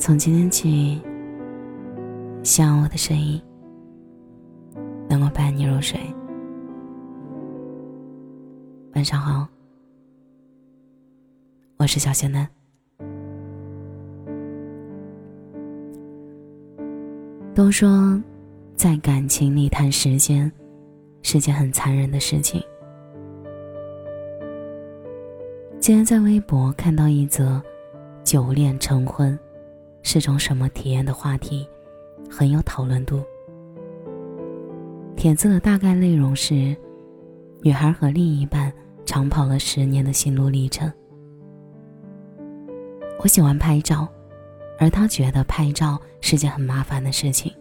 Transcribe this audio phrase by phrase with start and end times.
[0.00, 0.98] 从今天起，
[2.42, 3.38] 希望我的声音
[5.10, 6.00] 能够伴你入睡。
[8.94, 9.46] 晚上好，
[11.76, 12.48] 我是小仙男。
[17.54, 18.18] 都说，
[18.74, 20.50] 在感情里谈时间，
[21.20, 22.58] 是件很残忍的事情。
[25.78, 27.62] 今天在微博看到一则
[28.24, 29.38] “久恋成婚”
[30.02, 31.68] 是种什么体验的话题，
[32.28, 33.22] 很有讨论度。
[35.16, 36.74] 帖子的大概内容是：
[37.62, 38.72] 女孩和另一半
[39.04, 40.90] 长跑了十年的心路历程。
[43.22, 44.08] 我喜欢拍照，
[44.78, 47.52] 而他觉得拍照是件很麻烦的事情。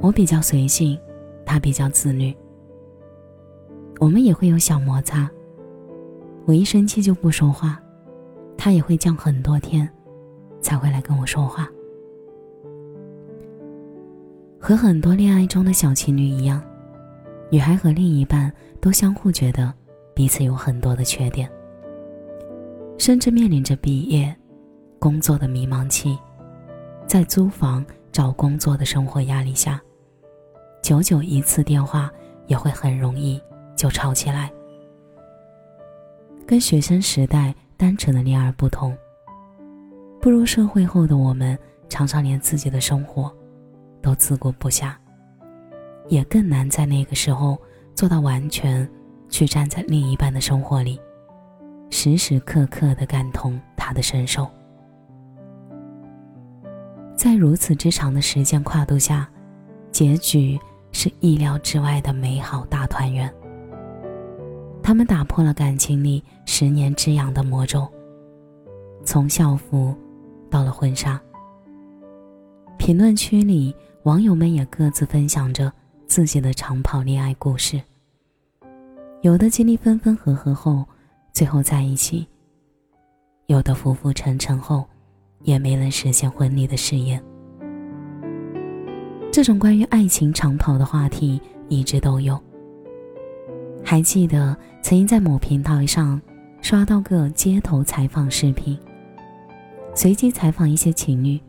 [0.00, 0.98] 我比较随性，
[1.44, 2.34] 他比较自律。
[4.00, 5.30] 我们也会有小摩擦。
[6.46, 7.78] 我一生气就不说话，
[8.56, 9.86] 他也会犟很多天，
[10.60, 11.68] 才会来跟我说话。
[14.58, 16.60] 和很多恋爱中的小情侣一样，
[17.50, 19.72] 女孩和另一半都相互觉得
[20.14, 21.48] 彼此有很多的缺点，
[22.98, 24.34] 甚至面临着毕业、
[24.98, 26.18] 工作的迷茫期，
[27.06, 29.80] 在租房找工作的生活压力下，
[30.82, 32.10] 久久一次电话
[32.48, 33.40] 也会很容易
[33.76, 34.50] 就吵起来。
[36.44, 38.96] 跟学生时代单纯的恋爱不同，
[40.20, 41.56] 步入社会后的我们，
[41.88, 43.32] 常常连自己的生活
[44.02, 44.92] 都自顾不暇，
[46.08, 47.56] 也更难在那个时候
[47.94, 48.88] 做到完全
[49.28, 51.00] 去站在另一半的生活里，
[51.90, 54.48] 时时刻刻的感同他的身受。
[57.16, 59.28] 在如此之长的时间跨度下，
[59.90, 60.58] 结局
[60.92, 63.32] 是意料之外的美好大团圆。
[64.82, 67.88] 他们打破了感情里十年之痒的魔咒，
[69.04, 69.96] 从校服
[70.56, 71.20] 到了婚纱。
[72.78, 75.70] 评论区里，网友们也各自分享着
[76.06, 77.78] 自己的长跑恋爱故事。
[79.20, 80.82] 有的经历分分合合后，
[81.30, 82.26] 最后在一起；
[83.48, 84.86] 有的浮浮沉沉后，
[85.42, 87.22] 也没能实现婚礼的誓言。
[89.30, 91.38] 这种关于爱情长跑的话题
[91.68, 92.42] 一直都有。
[93.84, 96.18] 还记得曾经在某平台上
[96.62, 98.78] 刷到个街头采访视频，
[99.96, 101.40] 随机采访一些情侣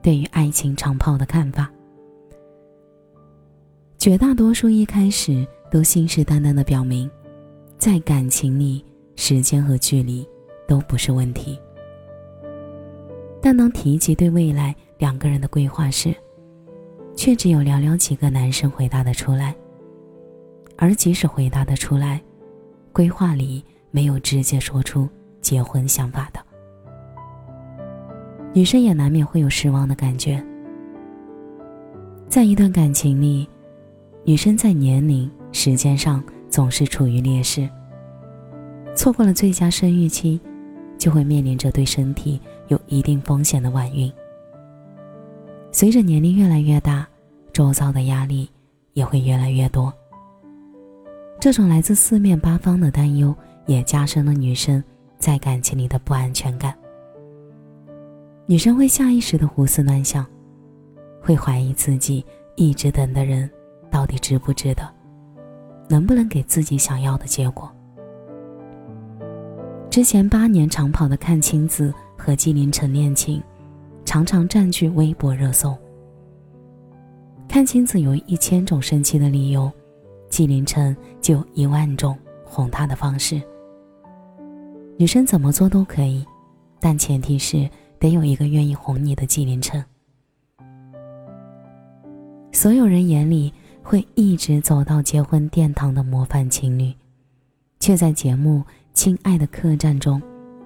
[0.00, 1.68] 对于爱情长跑的看法。
[3.98, 7.10] 绝大多数一开始都信誓旦旦的表明，
[7.78, 8.82] 在感情里
[9.16, 10.26] 时间和距离
[10.68, 11.58] 都不是问题。
[13.42, 16.14] 但当提及对未来两个人的规划时，
[17.16, 19.52] 却只有寥寥几个男生回答得出来。
[20.76, 22.22] 而即使回答得出来，
[22.92, 25.08] 规划里没有直接说出
[25.42, 26.40] 结婚想法的，
[28.52, 30.44] 女生也难免会有失望的感觉。
[32.28, 33.48] 在一段感情里，
[34.24, 37.68] 女生在年龄、时间上总是处于劣势，
[38.94, 40.40] 错过了最佳生育期，
[40.98, 44.12] 就会面临着对身体有一定风险的晚孕。
[45.72, 47.06] 随着年龄越来越大，
[47.52, 48.50] 周遭的压力
[48.94, 49.92] 也会越来越多。
[51.38, 53.34] 这种来自四面八方的担忧，
[53.66, 54.82] 也加深了女生
[55.18, 56.74] 在感情里的不安全感。
[58.50, 60.26] 女生会下意识的胡思乱想，
[61.22, 63.48] 会怀疑自己一直等的人
[63.92, 64.82] 到底值不值得，
[65.88, 67.70] 能不能给自己想要的结果。
[69.88, 73.40] 之前八年长跑的阚清子和纪凌尘恋情，
[74.04, 75.78] 常常占据微博热搜。
[77.48, 79.70] 阚清子有一千种生气的理由。
[80.28, 83.40] 纪凌尘就一万种哄她的方式。
[84.96, 86.26] 女生怎么做都可以，
[86.80, 89.84] 但前提是得有一个愿意哄你的纪凌尘。
[92.50, 93.52] 所有人眼里
[93.82, 96.92] 会一直走到结婚殿堂的模范情侣，
[97.78, 98.58] 却在节目
[98.94, 100.20] 《亲爱的客栈》中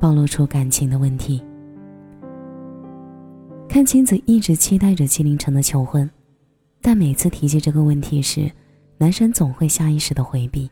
[0.00, 1.44] 暴露出感情的问题。
[3.68, 6.08] 看青子一直期待着纪凌尘的求婚，
[6.80, 8.50] 但每次提及这个问题时，
[8.96, 10.68] 男生总会下意识的回避，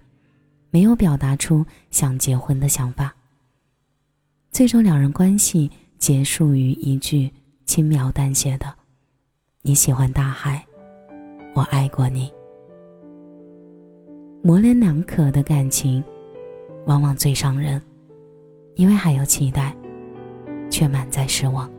[0.71, 3.15] 没有表达出想结婚的想法。
[4.51, 7.31] 最终，两人关系结束于一句
[7.65, 8.73] 轻描淡写的
[9.63, 10.65] ：“你喜欢大海，
[11.55, 12.33] 我爱过你。”
[14.43, 16.03] 模棱两可的感情，
[16.87, 17.81] 往往最伤人，
[18.77, 19.77] 因为还有期待，
[20.71, 21.71] 却满载失望。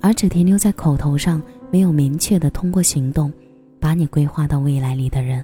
[0.00, 3.32] 而只停留在口头上，没有明确的通过行动。
[3.80, 5.42] 把你规划到未来里的人，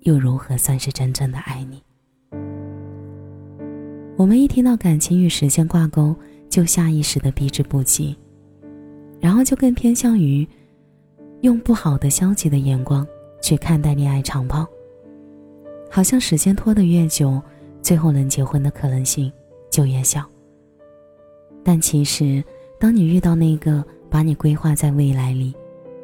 [0.00, 1.80] 又如何算是真正的爱你？
[4.16, 6.16] 我们一听到感情与时间挂钩，
[6.48, 8.16] 就下意识的避之不及，
[9.20, 10.48] 然后就更偏向于
[11.42, 13.06] 用不好的消极的眼光
[13.42, 14.66] 去看待恋爱长跑，
[15.90, 17.42] 好像时间拖得越久，
[17.82, 19.30] 最后能结婚的可能性
[19.70, 20.24] 就越小。
[21.62, 22.42] 但其实，
[22.80, 25.54] 当你遇到那个把你规划在未来里，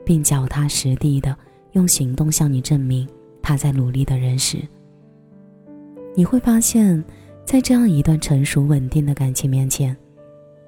[0.04, 1.34] 并脚踏实地的
[1.72, 3.08] 用行动向你证明
[3.40, 4.58] 他在努力的人时，
[6.14, 7.02] 你会发现，
[7.44, 9.96] 在这样一段成熟稳定的感情面前，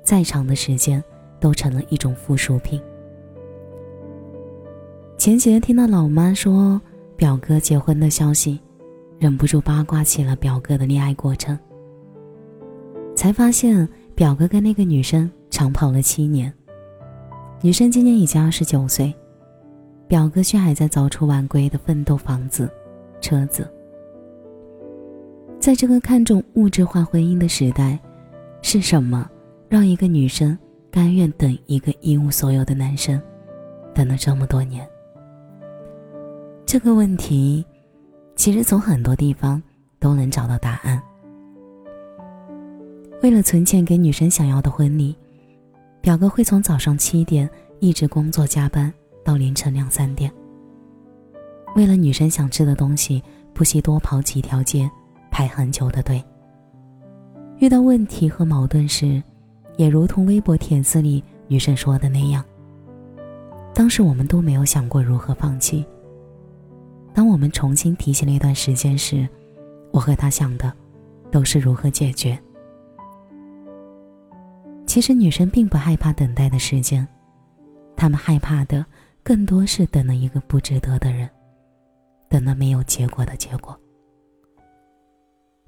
[0.03, 1.03] 再长的时间
[1.41, 2.81] 都成了一种附属品。
[5.17, 6.81] 前几天听到老妈说
[7.17, 8.61] 表哥结婚的消息，
[9.19, 11.59] 忍不住八卦起了表哥的恋爱过程。
[13.15, 16.53] 才发现表哥跟那个女生长跑了七年，
[17.62, 19.15] 女生今年已经二十九岁，
[20.09, 22.69] 表哥却还在早出晚归的奋斗房子、
[23.20, 23.67] 车子。
[25.65, 27.99] 在这个看重物质化婚姻的时代，
[28.61, 29.27] 是什么
[29.67, 30.59] 让一个女生
[30.91, 33.19] 甘愿等一个一无所有的男生，
[33.95, 34.87] 等了这么多年？
[36.67, 37.65] 这个问题，
[38.37, 39.63] 其实从很多地方
[39.99, 41.03] 都能找到答案。
[43.23, 45.17] 为了存钱给女生想要的婚礼，
[46.03, 47.49] 表哥会从早上七点
[47.81, 48.93] 一直工作加班
[49.25, 50.31] 到凌晨两三点。
[51.75, 53.23] 为了女生想吃的东西，
[53.55, 54.87] 不惜多跑几条街。
[55.35, 56.23] 排很久的队。
[57.59, 59.21] 遇到问题和矛盾时，
[59.77, 62.45] 也如同微博帖子里女生说的那样，
[63.75, 65.85] 当时我们都没有想过如何放弃。
[67.13, 69.29] 当我们重新提起那段时间时，
[69.91, 70.73] 我和他想的，
[71.33, 72.39] 都是如何解决。
[74.87, 77.05] 其实女生并不害怕等待的时间，
[77.97, 78.87] 她们害怕的
[79.25, 81.29] 更多是等了一个不值得的人，
[82.29, 83.77] 等了没有结果的结果。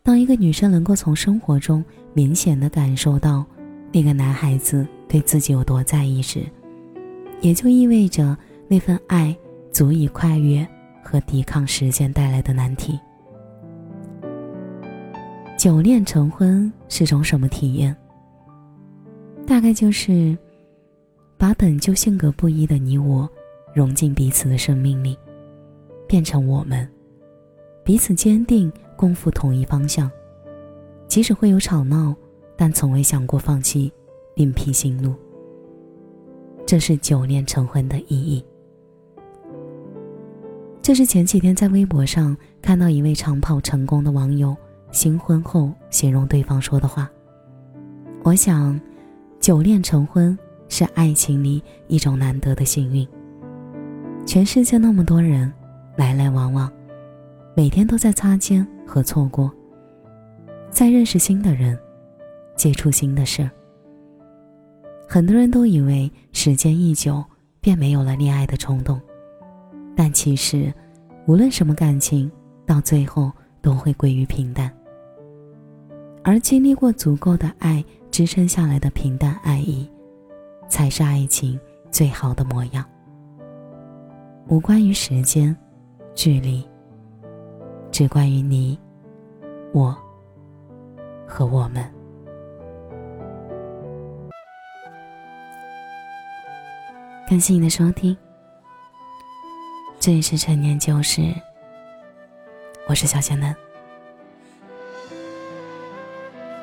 [0.06, 3.44] 当一个女生能够从生活中明显的感受到
[3.92, 6.46] 那个男孩子对自己有多在意时，
[7.40, 8.38] 也就意味着
[8.68, 9.36] 那份爱
[9.72, 10.64] 足以跨越
[11.02, 12.96] 和抵抗时间带来的难题。
[15.58, 17.94] 久恋成婚是种什么体验？
[19.44, 20.38] 大概就是
[21.36, 23.28] 把本就性格不一的你我
[23.74, 25.18] 融进彼此的生命里，
[26.06, 26.88] 变成我们，
[27.86, 28.70] 彼此坚定。
[28.96, 30.10] 共赴同一方向，
[31.06, 32.16] 即使会有吵闹，
[32.56, 33.92] 但从未想过放弃，
[34.34, 35.14] 另辟新路。
[36.64, 38.42] 这是久恋成婚的意义。
[40.80, 44.56] 这是前几天在微博上看到一位长跑成功的网友
[44.90, 47.10] 新婚后形容对方说的话。
[48.22, 48.80] 我想，
[49.38, 50.36] 久恋成婚
[50.70, 53.06] 是爱情里一种难得的幸运。
[54.24, 55.52] 全世界那么多人，
[55.96, 56.72] 来来往往，
[57.56, 58.64] 每天都在擦肩。
[58.88, 59.52] 和错过，
[60.70, 61.76] 再认识新的人，
[62.54, 63.50] 接触新的事。
[65.08, 67.22] 很多人都以为时间一久
[67.60, 69.00] 便没有了恋爱的冲动，
[69.96, 70.72] 但其实，
[71.26, 72.30] 无论什么感情，
[72.64, 74.72] 到最后都会归于平淡。
[76.22, 79.90] 而经历过足够的爱支撑下来的平淡爱意，
[80.68, 81.58] 才是爱情
[81.90, 82.84] 最好的模样。
[84.46, 85.54] 无关于时间、
[86.14, 86.64] 距离。
[87.96, 88.78] 只关于你、
[89.72, 89.96] 我
[91.26, 91.82] 和我们。
[97.26, 98.14] 感谢你的收听，
[99.98, 101.22] 这里是陈年旧事，
[102.86, 103.56] 我是小仙嫩。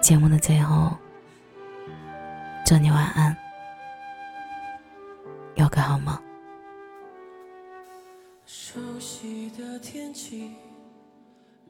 [0.01, 0.95] 节目的最后，
[2.63, 3.35] 祝你晚安，
[5.55, 6.15] 有个好梦。
[8.45, 10.51] 熟悉的天气。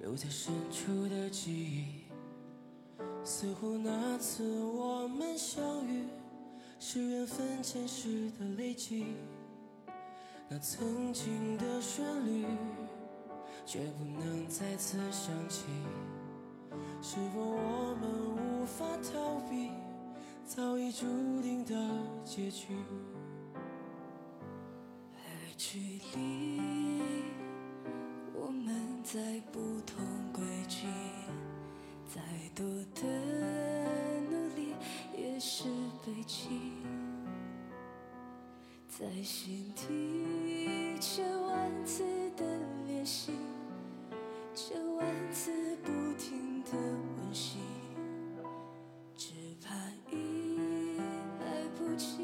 [0.04, 1.86] 留在深处的记忆，
[3.24, 6.04] 似乎那次我们相遇
[6.78, 9.16] 是缘分前世的累积。
[10.50, 12.46] 那曾经的旋律，
[13.66, 15.68] 却不能再次响起。
[17.02, 19.70] 是否我们无法逃避
[20.46, 21.06] 早已注
[21.42, 21.74] 定的
[22.26, 22.76] 结局？
[25.14, 26.73] 而距离。
[29.14, 29.20] 在
[29.52, 30.04] 不同
[30.34, 30.88] 轨迹，
[32.12, 32.20] 再
[32.56, 32.66] 多
[32.96, 33.04] 的
[34.28, 34.74] 努力
[35.16, 35.66] 也是
[36.04, 36.60] 悲情。
[38.90, 42.04] 在心底千万次
[42.36, 42.44] 的
[42.88, 43.34] 练习，
[44.56, 45.52] 千万次
[45.84, 47.60] 不停的温习，
[49.16, 49.30] 只
[49.64, 49.76] 怕
[50.12, 50.98] 已
[51.40, 52.18] 来不及。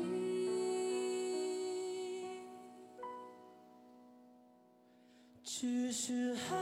[5.44, 6.56] 只是还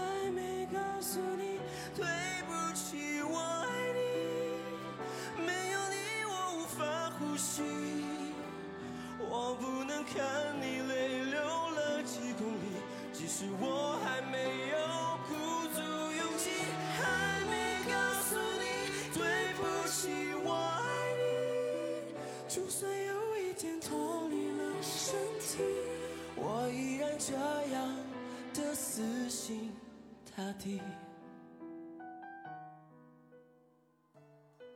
[30.58, 30.82] 地。